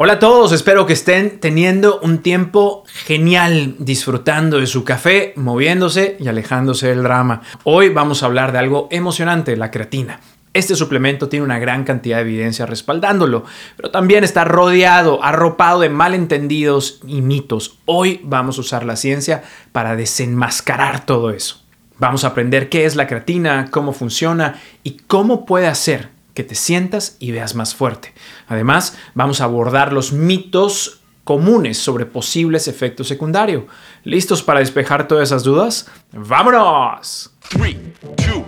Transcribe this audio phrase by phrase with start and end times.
[0.00, 6.16] Hola a todos, espero que estén teniendo un tiempo genial disfrutando de su café, moviéndose
[6.20, 7.42] y alejándose del drama.
[7.64, 10.20] Hoy vamos a hablar de algo emocionante, la creatina.
[10.54, 13.42] Este suplemento tiene una gran cantidad de evidencia respaldándolo,
[13.76, 17.78] pero también está rodeado, arropado de malentendidos y mitos.
[17.84, 19.42] Hoy vamos a usar la ciencia
[19.72, 21.60] para desenmascarar todo eso.
[21.98, 26.54] Vamos a aprender qué es la creatina, cómo funciona y cómo puede hacer que te
[26.54, 28.14] sientas y veas más fuerte.
[28.46, 33.64] Además, vamos a abordar los mitos comunes sobre posibles efectos secundarios.
[34.04, 35.88] ¿Listos para despejar todas esas dudas?
[36.12, 37.32] ¡Vámonos!
[37.48, 38.44] 3, 2, 1.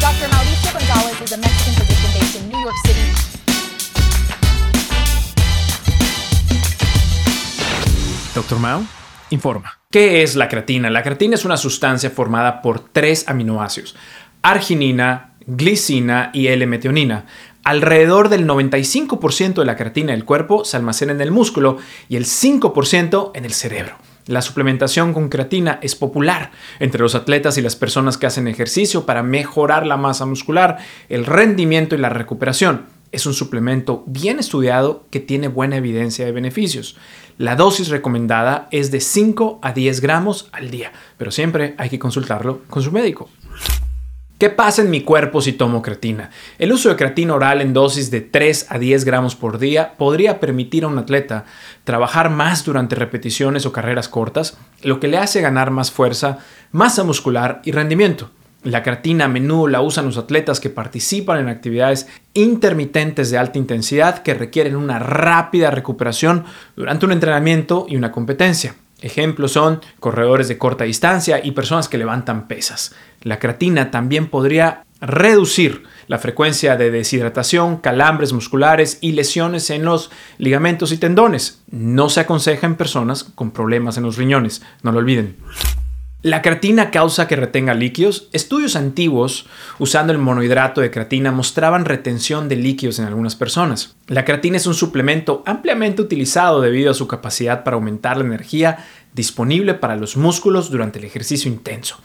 [0.00, 0.28] Dr.
[0.28, 3.12] Mauricio González is a Mexican physician based in New York City.
[8.34, 8.58] Dr.
[8.58, 8.99] Mao
[9.30, 9.80] informa.
[9.90, 10.90] ¿Qué es la creatina?
[10.90, 13.96] La creatina es una sustancia formada por tres aminoácidos,
[14.42, 17.26] arginina, glicina y L-metionina.
[17.64, 21.78] Alrededor del 95% de la creatina del cuerpo se almacena en el músculo
[22.08, 23.96] y el 5% en el cerebro.
[24.26, 29.04] La suplementación con creatina es popular entre los atletas y las personas que hacen ejercicio
[29.04, 30.78] para mejorar la masa muscular,
[31.08, 32.86] el rendimiento y la recuperación.
[33.12, 36.96] Es un suplemento bien estudiado que tiene buena evidencia de beneficios.
[37.38, 41.98] La dosis recomendada es de 5 a 10 gramos al día, pero siempre hay que
[41.98, 43.28] consultarlo con su médico.
[44.40, 46.30] ¿Qué pasa en mi cuerpo si tomo creatina?
[46.58, 50.40] El uso de creatina oral en dosis de 3 a 10 gramos por día podría
[50.40, 51.44] permitir a un atleta
[51.84, 56.38] trabajar más durante repeticiones o carreras cortas, lo que le hace ganar más fuerza,
[56.72, 58.30] masa muscular y rendimiento.
[58.62, 63.58] La creatina a menudo la usan los atletas que participan en actividades intermitentes de alta
[63.58, 66.44] intensidad que requieren una rápida recuperación
[66.76, 68.74] durante un entrenamiento y una competencia.
[69.00, 72.94] Ejemplos son corredores de corta distancia y personas que levantan pesas.
[73.22, 80.10] La creatina también podría reducir la frecuencia de deshidratación, calambres musculares y lesiones en los
[80.36, 81.62] ligamentos y tendones.
[81.70, 85.36] No se aconseja en personas con problemas en los riñones, no lo olviden.
[86.22, 88.28] La creatina causa que retenga líquidos.
[88.32, 89.46] Estudios antiguos
[89.78, 93.96] usando el monohidrato de creatina mostraban retención de líquidos en algunas personas.
[94.06, 98.84] La creatina es un suplemento ampliamente utilizado debido a su capacidad para aumentar la energía
[99.14, 101.96] disponible para los músculos durante el ejercicio intenso.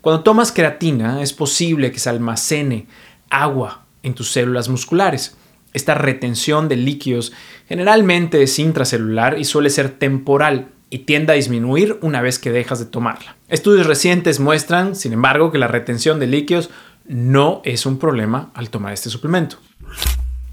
[0.00, 2.88] Cuando tomas creatina es posible que se almacene
[3.30, 5.36] agua en tus células musculares.
[5.74, 7.32] Esta retención de líquidos
[7.68, 12.80] generalmente es intracelular y suele ser temporal y tiende a disminuir una vez que dejas
[12.80, 13.36] de tomarla.
[13.48, 16.70] Estudios recientes muestran, sin embargo, que la retención de líquidos
[17.06, 19.56] no es un problema al tomar este suplemento.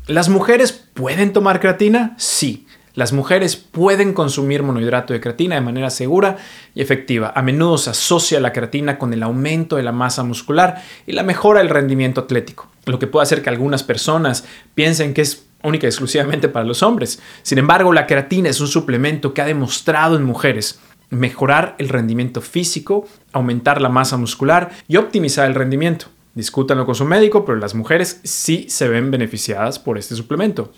[0.06, 2.16] ¿Las mujeres pueden tomar creatina?
[2.18, 2.68] Sí.
[2.94, 6.38] Las mujeres pueden consumir monohidrato de creatina de manera segura
[6.74, 7.32] y efectiva.
[7.36, 11.22] A menudo se asocia la creatina con el aumento de la masa muscular y la
[11.22, 15.86] mejora del rendimiento atlético, lo que puede hacer que algunas personas piensen que es única
[15.86, 17.20] y exclusivamente para los hombres.
[17.44, 20.80] Sin embargo, la creatina es un suplemento que ha demostrado en mujeres
[21.10, 26.08] mejorar el rendimiento físico, aumentar la masa muscular y optimizar el rendimiento.
[26.34, 30.72] Discútanlo con su médico, pero las mujeres sí se ven beneficiadas por este suplemento.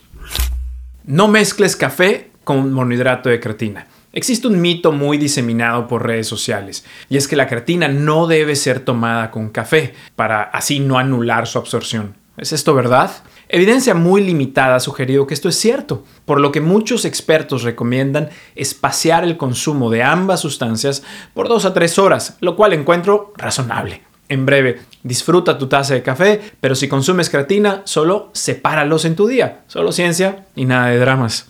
[1.05, 3.87] No mezcles café con monohidrato de creatina.
[4.11, 8.55] Existe un mito muy diseminado por redes sociales y es que la creatina no debe
[8.55, 12.15] ser tomada con café para así no anular su absorción.
[12.37, 13.11] ¿Es esto verdad?
[13.51, 18.29] Evidencia muy limitada ha sugerido que esto es cierto, por lo que muchos expertos recomiendan
[18.55, 21.01] espaciar el consumo de ambas sustancias
[21.33, 24.03] por dos a tres horas, lo cual encuentro razonable.
[24.27, 29.25] En breve, disfruta tu taza de café, pero si consumes creatina, solo sepáralos en tu
[29.25, 29.63] día.
[29.65, 31.47] Solo ciencia y nada de dramas.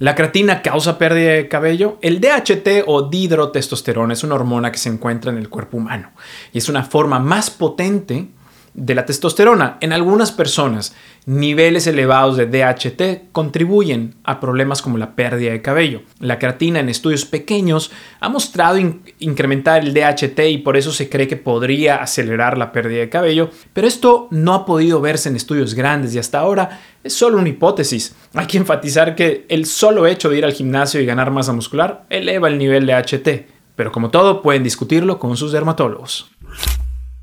[0.00, 1.98] ¿La creatina causa pérdida de cabello?
[2.02, 6.10] El DHT o dihidrotestosterona es una hormona que se encuentra en el cuerpo humano
[6.52, 8.28] y es una forma más potente
[8.74, 9.78] de la testosterona.
[9.80, 10.94] En algunas personas,
[11.26, 16.02] niveles elevados de DHT contribuyen a problemas como la pérdida de cabello.
[16.20, 17.90] La creatina en estudios pequeños
[18.20, 18.78] ha mostrado
[19.18, 23.50] incrementar el DHT y por eso se cree que podría acelerar la pérdida de cabello,
[23.72, 27.48] pero esto no ha podido verse en estudios grandes y hasta ahora es solo una
[27.48, 28.14] hipótesis.
[28.34, 32.06] Hay que enfatizar que el solo hecho de ir al gimnasio y ganar masa muscular
[32.08, 33.28] eleva el nivel de DHT,
[33.76, 36.30] pero como todo pueden discutirlo con sus dermatólogos.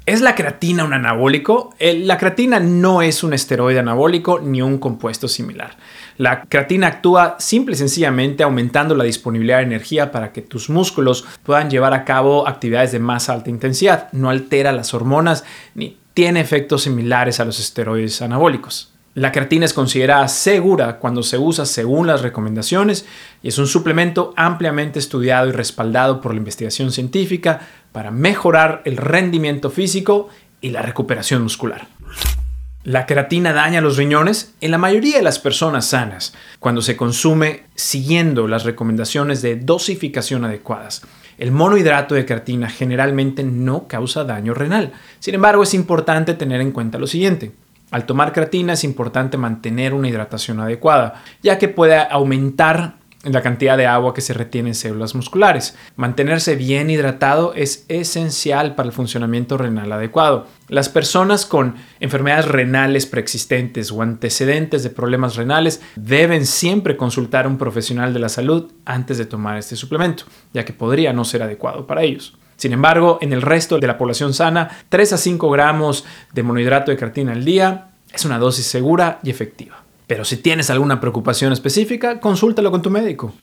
[0.05, 1.73] ¿Es la creatina un anabólico?
[1.79, 5.77] la creatina no es un esteroide anabólico ni un compuesto similar.
[6.17, 11.25] La creatina actúa simple y sencillamente aumentando la disponibilidad de energía para que tus músculos
[11.41, 14.11] puedan llevar a cabo actividades de más alta intensidad.
[14.11, 15.43] No altera las hormonas
[15.73, 18.94] ni tiene efectos similares a los esteroides anabólicos.
[19.15, 23.05] La creatina es considerada segura cuando se usa según las recomendaciones
[23.41, 27.61] y es un suplemento ampliamente estudiado y respaldado por la investigación científica
[27.93, 30.27] para mejorar el rendimiento físico
[30.59, 31.87] y la recuperación muscular.
[32.83, 37.63] La creatina daña los riñones en la mayoría de las personas sanas cuando se consume
[37.73, 41.03] siguiendo las recomendaciones de dosificación adecuadas.
[41.37, 44.91] El monohidrato de creatina generalmente no causa daño renal.
[45.19, 47.53] Sin embargo, es importante tener en cuenta lo siguiente.
[47.95, 53.77] Al tomar creatina es importante mantener una hidratación adecuada, ya que puede aumentar la cantidad
[53.77, 55.77] de agua que se retiene en células musculares.
[55.95, 60.45] Mantenerse bien hidratado es esencial para el funcionamiento renal adecuado.
[60.67, 67.47] Las personas con enfermedades renales preexistentes o antecedentes de problemas renales deben siempre consultar a
[67.47, 71.43] un profesional de la salud antes de tomar este suplemento, ya que podría no ser
[71.43, 72.37] adecuado para ellos.
[72.57, 76.91] Sin embargo, en el resto de la población sana, 3 a 5 gramos de monohidrato
[76.91, 79.83] de creatina al día es una dosis segura y efectiva.
[80.07, 83.33] Pero si tienes alguna preocupación específica, consúltalo con tu médico.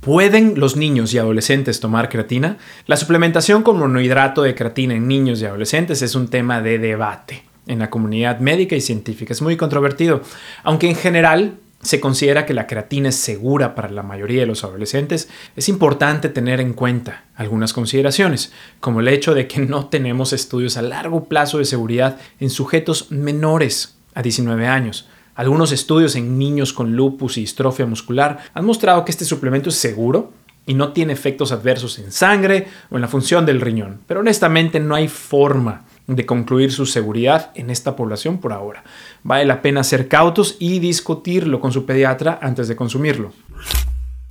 [0.00, 2.56] ¿Pueden los niños y adolescentes tomar creatina?
[2.86, 7.44] La suplementación con monohidrato de creatina en niños y adolescentes es un tema de debate
[7.66, 9.32] en la comunidad médica y científica.
[9.32, 10.22] Es muy controvertido,
[10.62, 14.64] aunque en general se considera que la creatina es segura para la mayoría de los
[14.64, 20.32] adolescentes, es importante tener en cuenta algunas consideraciones, como el hecho de que no tenemos
[20.32, 25.08] estudios a largo plazo de seguridad en sujetos menores a 19 años.
[25.34, 29.76] Algunos estudios en niños con lupus y distrofia muscular han mostrado que este suplemento es
[29.76, 30.34] seguro
[30.66, 34.80] y no tiene efectos adversos en sangre o en la función del riñón, pero honestamente
[34.80, 35.84] no hay forma
[36.16, 38.84] de concluir su seguridad en esta población por ahora.
[39.22, 43.32] Vale la pena ser cautos y discutirlo con su pediatra antes de consumirlo.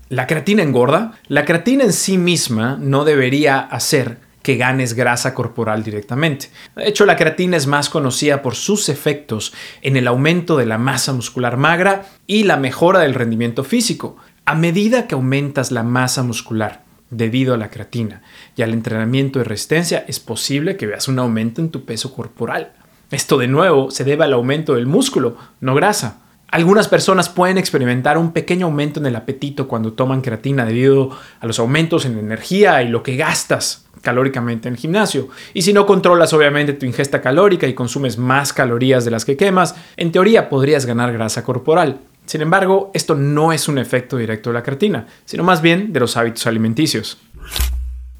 [0.09, 1.13] ¿La creatina engorda?
[1.27, 6.49] La creatina en sí misma no debería hacer que ganes grasa corporal directamente.
[6.75, 10.77] De hecho, la creatina es más conocida por sus efectos en el aumento de la
[10.77, 14.17] masa muscular magra y la mejora del rendimiento físico.
[14.45, 18.21] A medida que aumentas la masa muscular debido a la creatina
[18.55, 22.73] y al entrenamiento de resistencia, es posible que veas un aumento en tu peso corporal.
[23.11, 26.21] Esto de nuevo se debe al aumento del músculo, no grasa.
[26.51, 31.45] Algunas personas pueden experimentar un pequeño aumento en el apetito cuando toman creatina debido a
[31.45, 35.29] los aumentos en energía y lo que gastas calóricamente en el gimnasio.
[35.53, 39.37] Y si no controlas obviamente tu ingesta calórica y consumes más calorías de las que
[39.37, 41.99] quemas, en teoría podrías ganar grasa corporal.
[42.29, 45.99] Sin embargo, esto no es un efecto directo de la creatina, sino más bien de
[45.99, 47.17] los hábitos alimenticios.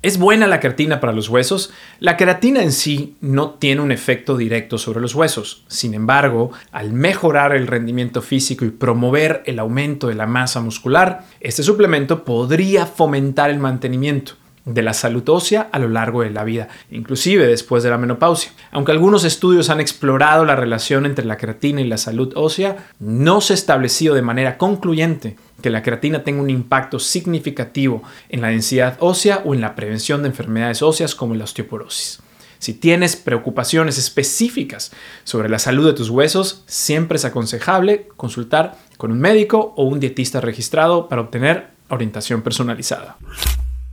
[0.02, 1.72] ¿Es buena la creatina para los huesos?
[2.00, 5.64] La creatina en sí no tiene un efecto directo sobre los huesos.
[5.68, 11.26] Sin embargo, al mejorar el rendimiento físico y promover el aumento de la masa muscular,
[11.40, 16.44] este suplemento podría fomentar el mantenimiento de la salud ósea a lo largo de la
[16.44, 18.52] vida, inclusive después de la menopausia.
[18.72, 23.42] Aunque algunos estudios han explorado la relación entre la creatina y la salud ósea, no
[23.42, 28.50] se ha establecido de manera concluyente que la creatina tenga un impacto significativo en la
[28.50, 32.22] densidad ósea o en la prevención de enfermedades óseas como la osteoporosis.
[32.60, 34.92] Si tienes preocupaciones específicas
[35.24, 40.02] sobre la salud de tus huesos, siempre es aconsejable consultar con un médico o un
[40.02, 43.18] dietista registrado para obtener orientación personalizada.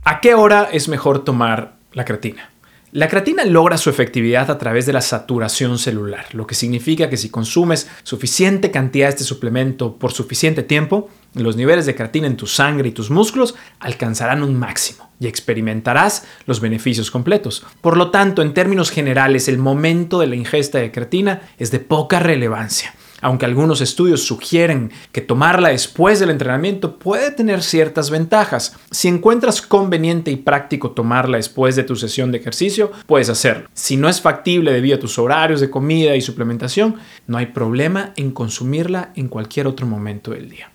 [0.09, 2.49] ¿A qué hora es mejor tomar la creatina?
[2.93, 7.17] La creatina logra su efectividad a través de la saturación celular, lo que significa que
[7.17, 12.37] si consumes suficiente cantidad de este suplemento por suficiente tiempo, los niveles de creatina en
[12.37, 17.65] tu sangre y tus músculos alcanzarán un máximo y experimentarás los beneficios completos.
[17.81, 21.81] Por lo tanto, en términos generales, el momento de la ingesta de creatina es de
[21.81, 28.75] poca relevancia aunque algunos estudios sugieren que tomarla después del entrenamiento puede tener ciertas ventajas.
[28.91, 33.69] Si encuentras conveniente y práctico tomarla después de tu sesión de ejercicio, puedes hacerlo.
[33.73, 36.95] Si no es factible debido a tus horarios de comida y suplementación,
[37.27, 40.71] no hay problema en consumirla en cualquier otro momento del día.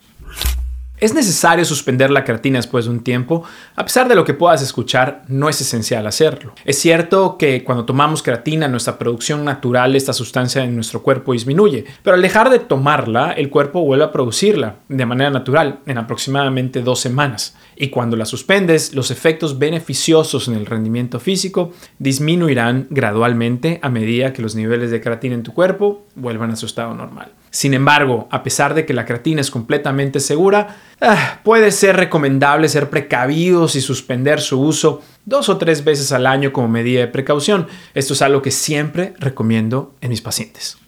[1.03, 3.43] Es necesario suspender la creatina después de un tiempo.
[3.75, 6.55] A pesar de lo que puedas escuchar, no es esencial hacerlo.
[6.65, 11.33] Es cierto que cuando tomamos creatina, nuestra producción natural de esta sustancia en nuestro cuerpo
[11.33, 15.99] disminuye, pero al dejar de tomarla, el cuerpo vuelve a producirla de manera natural en
[15.99, 17.57] aproximadamente dos semanas.
[17.75, 24.33] Y cuando la suspendes, los efectos beneficiosos en el rendimiento físico disminuirán gradualmente a medida
[24.33, 27.33] que los niveles de creatina en tu cuerpo vuelvan a su estado normal.
[27.53, 32.69] Sin embargo, a pesar de que la creatina es completamente segura, ah, puede ser recomendable
[32.69, 37.09] ser precavidos y suspender su uso dos o tres veces al año como medida de
[37.09, 37.67] precaución.
[37.95, 40.79] Esto es algo que siempre recomiendo en mis pacientes.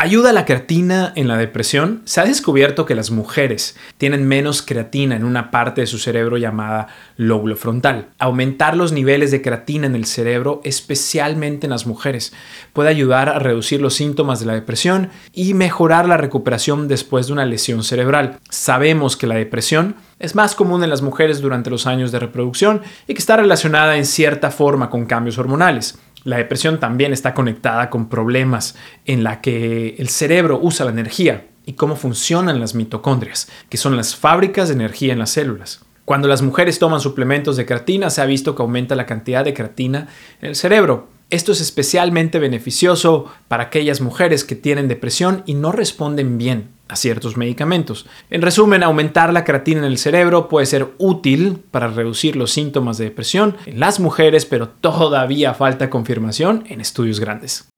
[0.00, 2.02] ¿Ayuda la creatina en la depresión?
[2.04, 6.36] Se ha descubierto que las mujeres tienen menos creatina en una parte de su cerebro
[6.36, 6.86] llamada
[7.16, 8.06] lóbulo frontal.
[8.20, 12.32] Aumentar los niveles de creatina en el cerebro, especialmente en las mujeres,
[12.72, 17.32] puede ayudar a reducir los síntomas de la depresión y mejorar la recuperación después de
[17.32, 18.38] una lesión cerebral.
[18.50, 22.82] Sabemos que la depresión es más común en las mujeres durante los años de reproducción
[23.06, 25.98] y que está relacionada en cierta forma con cambios hormonales.
[26.24, 31.46] La depresión también está conectada con problemas en la que el cerebro usa la energía
[31.64, 35.84] y cómo funcionan las mitocondrias, que son las fábricas de energía en las células.
[36.04, 39.54] Cuando las mujeres toman suplementos de creatina, se ha visto que aumenta la cantidad de
[39.54, 40.08] creatina
[40.40, 41.08] en el cerebro.
[41.30, 46.96] Esto es especialmente beneficioso para aquellas mujeres que tienen depresión y no responden bien a
[46.96, 48.06] ciertos medicamentos.
[48.30, 52.98] En resumen, aumentar la creatina en el cerebro puede ser útil para reducir los síntomas
[52.98, 57.68] de depresión en las mujeres, pero todavía falta confirmación en estudios grandes.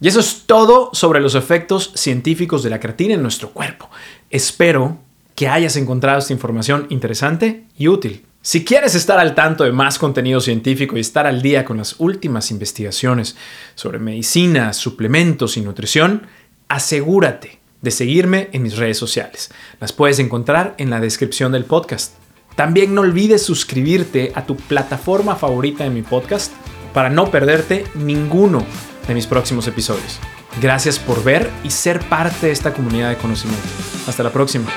[0.00, 3.90] Y eso es todo sobre los efectos científicos de la creatina en nuestro cuerpo.
[4.30, 4.98] Espero
[5.34, 8.24] que hayas encontrado esta información interesante y útil.
[8.42, 11.96] Si quieres estar al tanto de más contenido científico y estar al día con las
[11.98, 13.36] últimas investigaciones
[13.74, 16.26] sobre medicina, suplementos y nutrición,
[16.68, 19.50] asegúrate de seguirme en mis redes sociales.
[19.80, 22.14] Las puedes encontrar en la descripción del podcast.
[22.56, 26.52] También no olvides suscribirte a tu plataforma favorita de mi podcast
[26.92, 28.64] para no perderte ninguno
[29.06, 30.18] de mis próximos episodios.
[30.60, 33.68] Gracias por ver y ser parte de esta comunidad de conocimiento.
[34.06, 34.68] Hasta la próxima.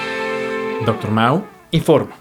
[0.86, 1.12] Dr.
[1.12, 2.16] Mao informa.